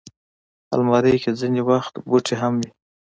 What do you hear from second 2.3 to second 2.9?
هم وي